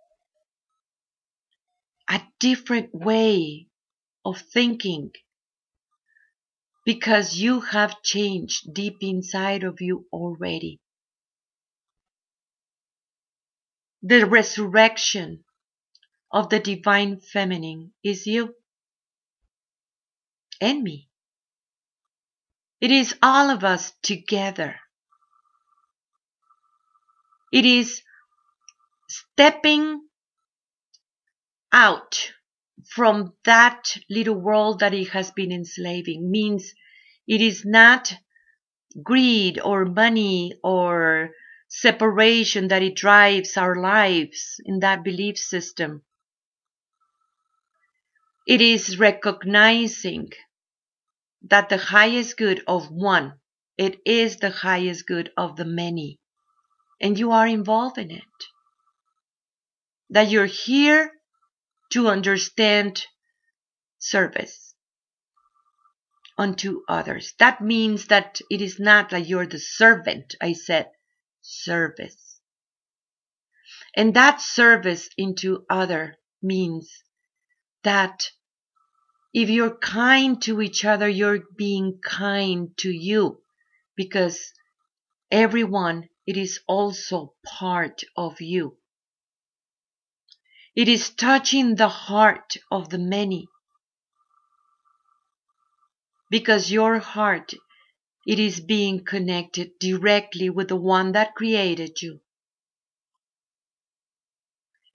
A 2.09 2.21
different 2.39 2.93
way 2.93 3.67
of 4.23 4.39
thinking. 4.39 5.11
Because 6.85 7.35
you 7.35 7.61
have 7.61 8.03
changed 8.03 8.73
deep 8.73 8.97
inside 9.01 9.63
of 9.63 9.81
you 9.81 10.05
already. 10.13 10.79
The 14.07 14.27
resurrection 14.27 15.43
of 16.31 16.49
the 16.49 16.59
divine 16.59 17.21
feminine 17.21 17.91
is 18.03 18.27
you 18.27 18.53
and 20.61 20.83
me. 20.83 21.09
It 22.79 22.91
is 22.91 23.15
all 23.23 23.49
of 23.49 23.63
us 23.63 23.93
together. 24.03 24.75
It 27.51 27.65
is 27.65 28.03
stepping 29.09 30.01
out 31.71 32.31
from 32.87 33.33
that 33.45 33.97
little 34.07 34.39
world 34.39 34.81
that 34.81 34.93
it 34.93 35.09
has 35.09 35.31
been 35.31 35.51
enslaving 35.51 36.29
means 36.29 36.75
it 37.27 37.41
is 37.41 37.65
not 37.65 38.13
greed 39.01 39.59
or 39.59 39.83
money 39.83 40.53
or 40.63 41.31
separation 41.67 42.67
that 42.69 42.83
it 42.83 42.95
drives 42.95 43.57
our 43.57 43.75
lives 43.75 44.59
in 44.65 44.79
that 44.79 45.03
belief 45.03 45.37
system. 45.37 46.03
It 48.47 48.61
is 48.61 48.99
recognizing 48.99 50.29
that 51.43 51.69
the 51.69 51.77
highest 51.77 52.37
good 52.37 52.63
of 52.67 52.89
one, 52.89 53.33
it 53.77 53.99
is 54.05 54.37
the 54.37 54.51
highest 54.51 55.07
good 55.07 55.31
of 55.35 55.55
the 55.55 55.65
many. 55.65 56.19
And 57.01 57.19
you 57.19 57.31
are 57.31 57.47
involved 57.47 57.97
in 57.97 58.11
it. 58.11 58.23
That 60.09 60.29
you're 60.29 60.45
here 60.45 61.11
to 61.91 62.07
understand 62.07 63.05
service 63.97 64.75
unto 66.37 66.81
others. 66.87 67.33
That 67.39 67.61
means 67.61 68.07
that 68.07 68.39
it 68.49 68.61
is 68.61 68.79
not 68.79 69.09
that 69.09 69.27
you're 69.27 69.47
the 69.47 69.59
servant. 69.59 70.35
I 70.41 70.53
said 70.53 70.89
service. 71.45 72.39
And 73.95 74.13
that 74.15 74.41
service 74.41 75.09
into 75.17 75.65
other 75.69 76.17
means 76.41 77.03
that 77.83 78.31
if 79.33 79.49
you're 79.49 79.77
kind 79.77 80.41
to 80.43 80.61
each 80.61 80.85
other, 80.85 81.07
you're 81.07 81.43
being 81.57 81.99
kind 82.03 82.69
to 82.77 82.89
you 82.89 83.41
because 83.95 84.53
everyone, 85.31 86.09
it 86.25 86.37
is 86.37 86.59
also 86.67 87.33
part 87.45 88.03
of 88.17 88.41
you. 88.41 88.77
It 90.75 90.87
is 90.89 91.09
touching 91.09 91.75
the 91.75 91.89
heart 91.89 92.57
of 92.71 92.89
the 92.89 92.97
many. 92.97 93.47
because 96.29 96.71
your 96.71 96.99
heart 96.99 97.53
it 98.25 98.39
is 98.39 98.59
being 98.59 99.05
connected 99.05 99.77
directly 99.79 100.49
with 100.49 100.67
the 100.69 100.75
one 100.75 101.11
that 101.11 101.35
created 101.35 102.01
you. 102.01 102.19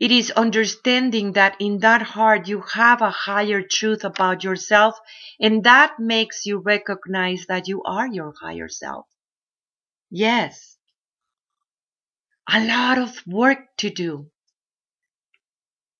It 0.00 0.10
is 0.10 0.30
understanding 0.30 1.32
that 1.34 1.56
in 1.60 1.80
that 1.80 2.02
heart 2.02 2.49
you 2.49 2.62
have 2.62 3.02
a 3.02 3.10
higher 3.10 3.62
truth 3.62 4.02
about 4.02 4.42
yourself, 4.42 4.99
and 5.38 5.62
that 5.64 5.99
makes 5.99 6.46
you 6.46 6.58
recognize 6.58 7.46
that 7.46 7.68
you 7.68 7.82
are 7.84 8.08
your 8.08 8.32
higher 8.40 8.68
self. 8.68 9.06
Yes, 10.10 10.78
a 12.49 12.66
lot 12.66 12.99
of 12.99 13.26
work 13.26 13.58
to 13.76 13.90
do. 13.90 14.30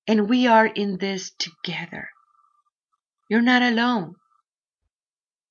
And 0.07 0.27
we 0.27 0.47
are 0.47 0.65
in 0.65 0.97
this 0.97 1.31
together. 1.31 2.09
You're 3.29 3.41
not 3.41 3.61
alone. 3.61 4.15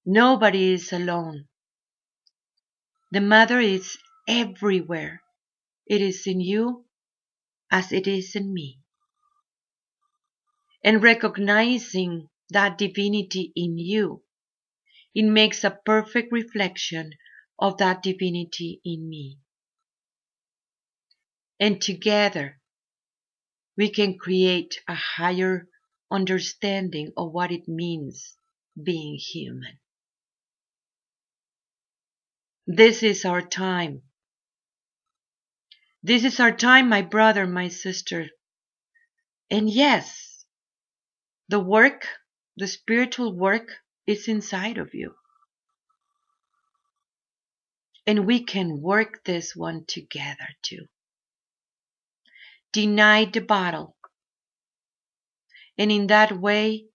Nobody 0.05 0.73
is 0.73 0.93
alone. 0.93 1.50
The 3.13 3.21
Mother 3.21 3.59
is 3.59 3.99
everywhere. 4.29 5.23
It 5.87 6.01
is 6.01 6.29
in 6.29 6.41
you 6.41 6.87
as 7.71 7.91
it 7.91 8.07
is 8.07 8.37
in 8.37 8.55
me. 8.55 8.79
And 10.85 11.03
recognizing 11.03 12.29
that 12.51 12.79
divinity 12.79 13.53
in 13.57 13.79
you, 13.79 14.23
it 15.13 15.25
makes 15.25 15.65
a 15.65 15.79
perfect 15.85 16.31
reflection 16.31 17.15
of 17.59 17.79
that 17.79 18.03
divinity 18.03 18.81
in 18.85 19.09
me. 19.09 19.39
And 21.59 21.83
together, 21.83 22.61
we 23.77 23.91
can 23.91 24.19
create 24.19 24.81
a 24.87 24.95
higher 24.95 25.69
understanding 26.13 27.13
of 27.17 27.33
what 27.33 27.51
it 27.51 27.67
means 27.67 28.37
being 28.81 29.17
human. 29.17 29.81
This 32.67 33.03
is 33.03 33.25
our 33.25 33.43
time. 33.43 34.03
This 36.03 36.25
is 36.25 36.41
our 36.41 36.53
time, 36.53 36.89
my 36.89 37.03
brother, 37.03 37.47
my 37.47 37.69
sister. 37.69 38.29
And 39.51 39.69
yes, 39.69 40.45
the 41.49 41.61
work, 41.61 42.07
the 42.57 42.67
spiritual 42.67 43.37
work 43.37 43.69
is 44.07 44.29
inside 44.29 44.79
of 44.79 44.95
you. 44.95 45.15
And 48.07 48.27
we 48.27 48.45
can 48.45 48.81
work 48.81 49.25
this 49.25 49.55
one 49.57 49.85
together 49.87 50.49
too. 50.63 50.87
Deny 52.73 53.25
the 53.25 53.41
bottle. 53.41 53.97
And 55.77 55.91
in 55.91 56.07
that 56.07 56.33
way, 56.33 56.87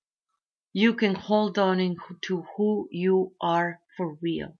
you 0.74 0.94
can 0.94 1.16
hold 1.16 1.58
on 1.58 1.96
to 2.24 2.46
who 2.56 2.88
you 2.92 3.34
are 3.42 3.80
for 3.98 4.18
real. 4.22 4.58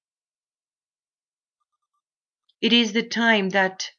It 2.66 2.74
is 2.74 2.94
the 2.94 3.08
time 3.08 3.50
that 3.50 3.92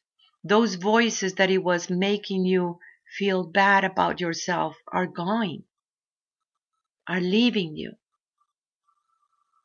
those 0.43 0.75
voices 0.75 1.35
that 1.35 1.49
it 1.49 1.59
was 1.59 1.89
making 1.89 2.45
you 2.45 2.79
feel 3.17 3.45
bad 3.45 3.85
about 3.85 4.19
yourself 4.19 4.75
are 4.91 5.07
going, 5.07 5.63
are 7.07 7.21
leaving 7.21 7.77
you 7.77 7.93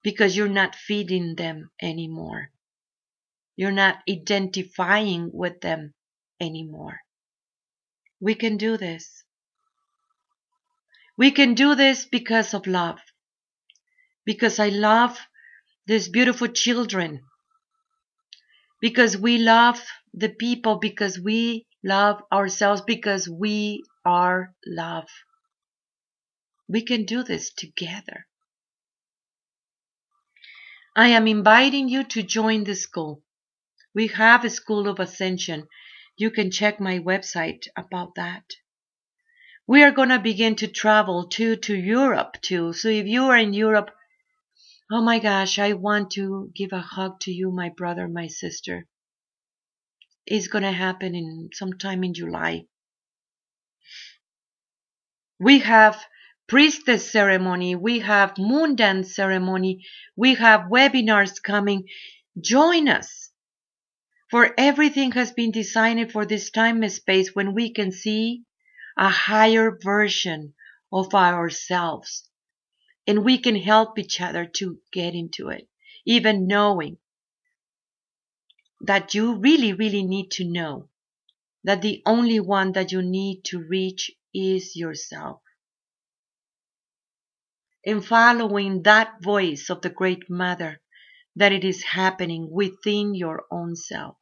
because 0.05 0.37
you're 0.37 0.47
not 0.47 0.77
feeding 0.77 1.35
them 1.35 1.73
anymore. 1.83 2.53
You're 3.57 3.73
not 3.73 4.05
identifying 4.09 5.33
with 5.33 5.61
them 5.63 5.95
anymore. 6.41 7.01
We 8.21 8.37
can 8.37 8.57
do 8.57 8.77
this. 8.77 9.25
We 11.17 11.33
can 11.33 11.55
do 11.55 11.75
this 11.75 12.05
because 12.05 12.55
of 12.55 12.69
love. 12.69 13.01
Because 14.25 14.61
I 14.61 14.69
love 14.69 15.19
these 15.87 16.09
beautiful 16.09 16.47
children 16.47 17.23
because 18.83 19.17
we 19.17 19.39
love 19.39 19.81
the 20.13 20.29
people, 20.29 20.77
because 20.77 21.19
we 21.19 21.67
love 21.85 22.21
ourselves, 22.33 22.83
because 22.83 23.29
we 23.29 23.85
are 24.05 24.53
love. 24.67 25.09
We 26.69 26.83
can 26.83 27.05
do 27.05 27.23
this 27.23 27.53
together. 27.53 28.27
I 30.97 31.09
am 31.09 31.29
inviting 31.29 31.89
you 31.89 32.03
to 32.05 32.23
join 32.23 32.65
the 32.65 32.75
school. 32.75 33.23
We 33.95 34.09
have 34.09 34.45
a 34.45 34.51
School 34.51 34.89
of 34.89 34.99
Ascension. 34.99 35.69
You 36.17 36.31
can 36.31 36.51
check 36.51 36.81
my 36.81 36.99
website 36.99 37.69
about 37.77 38.17
that. 38.17 38.45
We 39.67 39.85
are 39.85 39.93
going 39.93 40.09
to 40.09 40.19
begin 40.19 40.57
to 40.57 40.67
travel 40.67 41.29
too 41.29 41.57
to 41.57 41.75
Europe 41.75 42.37
too. 42.43 42.73
So 42.73 42.89
if 42.89 43.07
you 43.07 43.25
are 43.27 43.39
in 43.39 43.55
Europe, 43.55 43.93
Oh 44.95 45.01
my 45.01 45.21
gosh, 45.21 45.59
I 45.59 45.73
want 45.73 46.11
to 46.11 46.53
give 46.55 46.75
a 46.75 46.81
hug 46.83 47.19
to 47.21 47.33
you, 47.33 47.51
my 47.51 47.71
brother, 47.71 48.07
my 48.09 48.27
sister. 48.27 48.87
It's 50.27 50.49
going 50.49 50.65
to 50.65 50.71
happen 50.71 51.15
in 51.15 51.49
sometime 51.55 52.05
in 52.05 52.13
July. 52.13 52.67
We 55.41 55.61
have 55.61 56.05
priestess 56.47 57.11
ceremony, 57.11 57.75
we 57.75 58.01
have 58.01 58.37
moon 58.37 58.77
dance 58.77 59.17
ceremony, 59.17 59.87
we 60.15 60.35
have 60.35 60.69
webinars 60.69 61.43
coming. 61.43 61.89
Join 62.39 62.87
us. 62.87 63.31
For 64.31 64.53
everything 64.59 65.13
has 65.13 65.33
been 65.33 65.53
designed 65.53 66.13
for 66.13 66.27
this 66.27 66.51
time 66.51 66.83
and 66.83 66.93
space 66.93 67.35
when 67.35 67.55
we 67.55 67.73
can 67.73 67.93
see 67.93 68.43
a 68.99 69.09
higher 69.09 69.79
version 69.83 70.53
of 70.93 71.15
ourselves 71.15 72.29
and 73.07 73.25
we 73.25 73.39
can 73.39 73.57
help 73.57 73.99
each 73.99 74.21
other 74.21 74.47
to 74.47 74.79
get 74.93 75.15
into 75.15 75.49
it, 75.49 75.69
even 76.05 76.47
knowing 76.47 76.99
that 78.81 79.15
you 79.15 79.37
really, 79.37 79.73
really 79.73 80.03
need 80.03 80.31
to 80.31 80.45
know 80.45 80.89
that 81.65 81.83
the 81.83 82.03
only 82.07 82.41
one 82.41 82.73
that 82.73 82.93
you 82.93 83.03
need 83.03 83.43
to 83.45 83.59
reach 83.63 84.11
is 84.35 84.77
yourself. 84.77 85.41
And 87.85 88.05
following 88.05 88.83
that 88.83 89.23
voice 89.23 89.69
of 89.71 89.83
the 89.83 89.91
Great 89.91 90.31
Mother, 90.31 90.81
that 91.35 91.53
it 91.53 91.65
is 91.65 91.83
happening 91.83 92.49
within 92.51 93.15
your 93.15 93.45
own 93.51 93.75
self. 93.75 94.17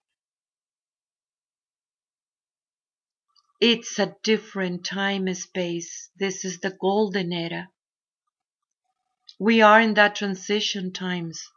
It's 3.61 3.99
a 3.99 4.17
different 4.23 4.87
time 4.87 5.27
and 5.27 5.37
space. 5.37 6.11
This 6.17 6.45
is 6.45 6.61
the 6.61 6.71
golden 6.71 7.33
era. 7.33 7.69
We 9.43 9.63
are 9.63 9.81
in 9.81 9.95
that 9.95 10.17
transition 10.17 10.93
times. 10.93 11.49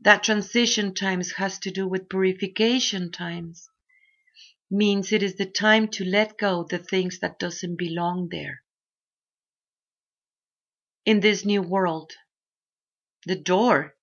That 0.00 0.22
transition 0.22 0.94
times 0.94 1.32
has 1.32 1.58
to 1.58 1.70
do 1.70 1.86
with 1.86 2.08
purification 2.08 3.12
times. 3.12 3.68
Means 4.70 5.12
it 5.12 5.22
is 5.22 5.34
the 5.36 5.44
time 5.44 5.88
to 5.88 6.06
let 6.06 6.38
go 6.38 6.64
the 6.64 6.78
things 6.78 7.18
that 7.18 7.38
doesn't 7.38 7.76
belong 7.76 8.30
there. 8.30 8.62
In 11.04 11.20
this 11.20 11.44
new 11.44 11.60
world, 11.60 12.14
the 13.26 13.36
door, 13.36 13.94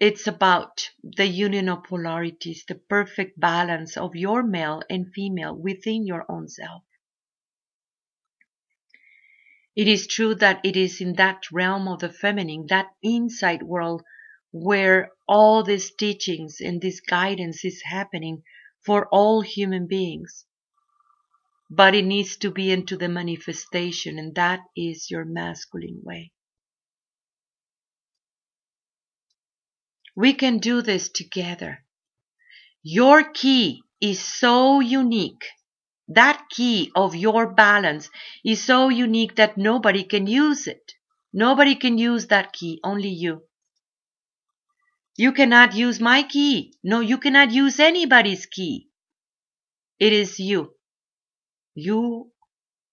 it's 0.00 0.26
about 0.26 0.90
the 1.00 1.28
union 1.28 1.68
of 1.68 1.84
polarities, 1.84 2.64
the 2.66 2.74
perfect 2.74 3.38
balance 3.38 3.96
of 3.96 4.16
your 4.16 4.42
male 4.42 4.82
and 4.90 5.12
female 5.14 5.54
within 5.54 6.08
your 6.08 6.26
own 6.28 6.48
self. 6.48 6.82
It 9.74 9.88
is 9.88 10.06
true 10.06 10.34
that 10.36 10.60
it 10.64 10.76
is 10.76 11.00
in 11.00 11.14
that 11.14 11.50
realm 11.50 11.88
of 11.88 12.00
the 12.00 12.12
feminine, 12.12 12.66
that 12.68 12.90
inside 13.02 13.62
world, 13.62 14.02
where 14.50 15.12
all 15.26 15.62
these 15.62 15.94
teachings 15.94 16.60
and 16.60 16.80
this 16.80 17.00
guidance 17.00 17.64
is 17.64 17.82
happening 17.82 18.42
for 18.84 19.08
all 19.08 19.40
human 19.40 19.86
beings. 19.86 20.44
But 21.70 21.94
it 21.94 22.04
needs 22.04 22.36
to 22.38 22.50
be 22.50 22.70
into 22.70 22.98
the 22.98 23.08
manifestation, 23.08 24.18
and 24.18 24.34
that 24.34 24.60
is 24.76 25.10
your 25.10 25.24
masculine 25.24 26.02
way. 26.02 26.32
We 30.14 30.34
can 30.34 30.58
do 30.58 30.82
this 30.82 31.08
together. 31.08 31.86
Your 32.82 33.24
key 33.32 33.82
is 34.02 34.20
so 34.20 34.80
unique 34.80 35.46
that 36.14 36.46
key 36.50 36.90
of 36.94 37.14
your 37.16 37.46
balance 37.54 38.10
is 38.44 38.64
so 38.64 38.88
unique 38.88 39.36
that 39.36 39.56
nobody 39.58 40.04
can 40.04 40.26
use 40.26 40.66
it. 40.66 40.92
Nobody 41.32 41.74
can 41.76 41.98
use 41.98 42.26
that 42.28 42.52
key, 42.52 42.80
only 42.84 43.08
you. 43.10 43.42
You 45.16 45.32
cannot 45.32 45.74
use 45.74 46.00
my 46.00 46.22
key. 46.22 46.74
No, 46.84 47.00
you 47.00 47.16
cannot 47.16 47.50
use 47.50 47.80
anybody's 47.80 48.44
key. 48.44 48.90
It 49.98 50.12
is 50.12 50.38
you. 50.38 50.74
You 51.74 52.32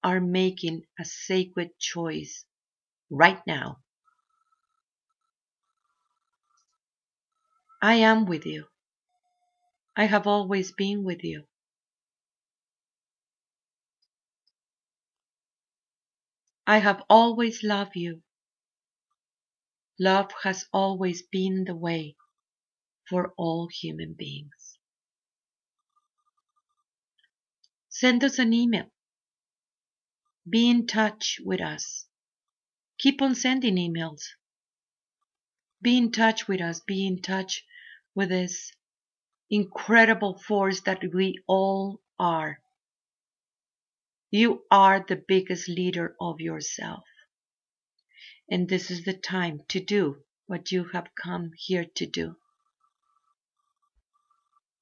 are 0.04 0.22
making 0.22 0.84
a 1.00 1.06
sacred 1.06 1.80
choice 1.80 2.46
right 3.10 3.42
now. 3.48 3.80
I 7.82 7.96
am 7.96 8.26
with 8.26 8.46
you. 8.46 8.68
I 9.96 10.06
have 10.06 10.26
always 10.26 10.72
been 10.72 11.04
with 11.04 11.24
you. 11.24 11.49
I 16.70 16.78
have 16.78 17.02
always 17.10 17.64
loved 17.64 17.96
you. 17.96 18.22
Love 20.00 20.30
has 20.44 20.66
always 20.72 21.24
been 21.24 21.64
the 21.64 21.76
way 21.76 22.16
for 23.10 23.34
all 23.38 23.70
human 23.70 24.14
beings. 24.14 24.78
Send 27.90 28.24
us 28.24 28.38
an 28.38 28.54
email. 28.54 28.92
Be 30.48 30.70
in 30.70 30.86
touch 30.86 31.40
with 31.44 31.60
us. 31.60 32.06
Keep 33.00 33.24
on 33.24 33.34
sending 33.34 33.78
emails. 33.78 34.22
Be 35.82 35.98
in 35.98 36.12
touch 36.12 36.48
with 36.48 36.62
us. 36.62 36.82
Be 36.82 37.08
in 37.08 37.24
touch 37.24 37.66
with 38.14 38.30
this 38.30 38.72
incredible 39.50 40.38
force 40.38 40.82
that 40.82 41.02
we 41.16 41.42
all 41.48 42.00
are. 42.20 42.60
You 44.32 44.64
are 44.70 45.04
the 45.08 45.16
biggest 45.28 45.68
leader 45.68 46.16
of 46.22 46.40
yourself. 46.40 47.04
And 48.50 48.70
this 48.70 48.92
is 48.92 49.04
the 49.04 49.14
time 49.14 49.62
to 49.70 49.80
do 49.80 50.24
what 50.46 50.72
you 50.72 50.86
have 50.94 51.08
come 51.22 51.52
here 51.56 51.86
to 51.96 52.06
do. 52.06 52.36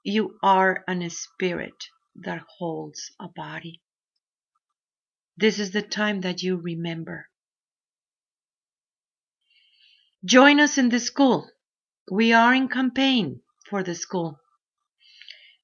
You 0.04 0.38
are 0.42 0.84
an 0.88 1.10
spirit 1.10 1.90
that 2.16 2.46
holds 2.58 3.12
a 3.20 3.28
body. 3.28 3.82
This 5.38 5.60
is 5.60 5.72
the 5.72 5.82
time 5.82 6.22
that 6.22 6.42
you 6.42 6.58
remember. 6.58 7.30
Join 10.26 10.60
us 10.60 10.78
in 10.78 10.90
the 10.90 11.00
school. 11.00 11.50
We 12.12 12.34
are 12.34 12.54
in 12.54 12.68
campaign 12.68 13.42
for 13.70 13.84
the 13.84 13.96
school. 13.96 14.40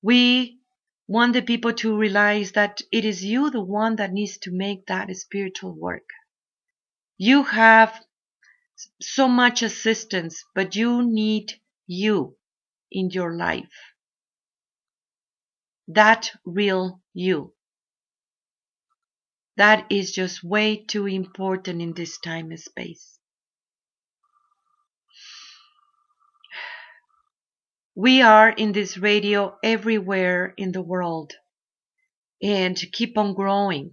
We 0.02 0.60
want 1.08 1.34
the 1.34 1.42
people 1.42 1.74
to 1.74 1.98
realize 1.98 2.54
that 2.54 2.82
it 2.92 3.06
is 3.06 3.24
you, 3.24 3.50
the 3.52 3.64
one 3.64 3.98
that 3.98 4.14
needs 4.14 4.38
to 4.40 4.52
make 4.52 4.86
that 4.88 5.16
spiritual 5.16 5.76
work. 5.76 6.08
You 7.18 7.44
have 7.44 8.04
so 9.02 9.28
much 9.28 9.62
assistance, 9.62 10.44
but 10.56 10.76
you 10.76 11.04
need 11.04 11.54
you 11.88 12.38
in 12.92 13.10
your 13.12 13.36
life. 13.36 13.72
That 15.88 16.32
real 16.46 17.02
you. 17.14 17.54
That 19.58 19.86
is 19.92 20.12
just 20.12 20.44
way 20.44 20.84
too 20.84 21.08
important 21.08 21.82
in 21.82 21.94
this 21.94 22.18
time 22.20 22.52
and 22.52 22.60
space. 22.60 23.13
We 27.96 28.22
are 28.22 28.50
in 28.50 28.72
this 28.72 28.98
radio 28.98 29.58
everywhere 29.64 30.54
in 30.58 30.72
the 30.72 30.82
world 30.82 31.34
and 32.42 32.78
keep 32.92 33.18
on 33.18 33.34
growing 33.34 33.92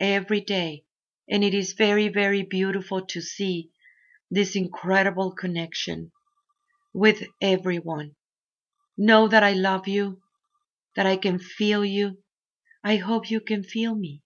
every 0.00 0.40
day. 0.40 0.84
And 1.28 1.44
it 1.44 1.54
is 1.54 1.72
very, 1.74 2.08
very 2.08 2.42
beautiful 2.42 3.06
to 3.06 3.20
see 3.20 3.70
this 4.30 4.56
incredible 4.56 5.32
connection 5.32 6.12
with 6.94 7.22
everyone. 7.40 8.16
Know 8.96 9.28
that 9.28 9.42
I 9.42 9.52
love 9.54 9.88
you, 9.88 10.22
that 10.96 11.06
I 11.06 11.16
can 11.16 11.38
feel 11.38 11.84
you. 11.84 12.22
I 12.84 12.96
hope 12.96 13.30
you 13.30 13.40
can 13.40 13.64
feel 13.64 13.94
me. 13.94 14.22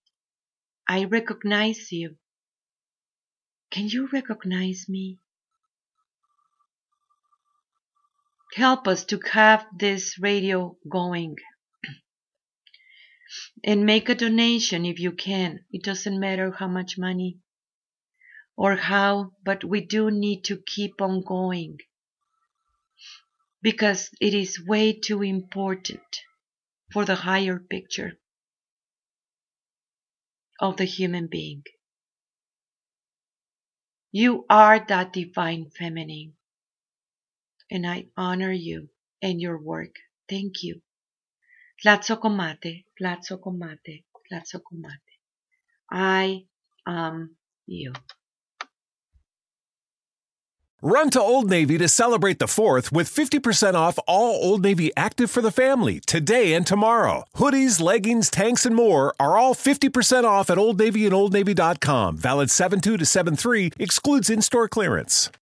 I 0.87 1.05
recognize 1.05 1.91
you. 1.91 2.17
Can 3.71 3.87
you 3.87 4.07
recognize 4.13 4.87
me? 4.89 5.19
Help 8.55 8.87
us 8.87 9.05
to 9.05 9.19
have 9.31 9.65
this 9.77 10.19
radio 10.19 10.77
going. 10.89 11.35
and 13.63 13.85
make 13.85 14.09
a 14.09 14.15
donation 14.15 14.85
if 14.85 14.99
you 14.99 15.11
can. 15.11 15.59
It 15.71 15.83
doesn't 15.83 16.19
matter 16.19 16.51
how 16.51 16.67
much 16.67 16.97
money 16.97 17.39
or 18.55 18.75
how, 18.75 19.31
but 19.43 19.63
we 19.63 19.81
do 19.81 20.11
need 20.11 20.43
to 20.45 20.61
keep 20.65 21.01
on 21.01 21.23
going 21.23 21.77
because 23.61 24.09
it 24.19 24.33
is 24.33 24.63
way 24.65 24.93
too 24.93 25.23
important 25.23 26.01
for 26.91 27.05
the 27.05 27.15
higher 27.15 27.57
picture 27.59 28.19
of 30.59 30.77
the 30.77 30.85
human 30.85 31.27
being. 31.27 31.63
You 34.11 34.45
are 34.49 34.85
that 34.87 35.13
divine 35.13 35.71
feminine 35.71 36.33
and 37.73 37.85
I 37.87 38.05
honor 38.15 38.51
you 38.51 38.89
and 39.21 39.41
your 39.41 39.57
work. 39.57 39.95
Thank 40.29 40.63
you. 40.63 40.81
Tlazohcamati, 41.83 42.85
Tlazohcamati, 43.01 44.03
Tlazohcamati. 44.31 45.15
I 45.91 46.45
am 46.87 47.35
you. 47.65 47.93
Run 50.85 51.09
to 51.11 51.21
Old 51.21 51.49
Navy 51.49 51.77
to 51.77 51.87
celebrate 51.87 52.39
the 52.39 52.45
4th 52.45 52.91
with 52.91 53.09
50% 53.09 53.73
off 53.73 53.97
all 54.05 54.35
Old 54.43 54.61
Navy 54.61 54.91
active 54.97 55.31
for 55.31 55.41
the 55.41 55.49
family 55.49 56.01
today 56.01 56.53
and 56.53 56.67
tomorrow. 56.67 57.23
Hoodies, 57.37 57.79
leggings, 57.81 58.29
tanks, 58.29 58.65
and 58.65 58.75
more 58.75 59.13
are 59.17 59.37
all 59.37 59.55
50% 59.55 60.25
off 60.25 60.49
at 60.49 60.57
Old 60.57 60.77
Navy 60.77 61.05
and 61.05 61.13
OldNavy.com. 61.13 62.17
Valid 62.17 62.51
7 62.51 62.81
2 62.81 62.97
to 62.97 63.05
7 63.05 63.35
3 63.37 63.71
excludes 63.79 64.29
in 64.29 64.41
store 64.41 64.67
clearance. 64.67 65.31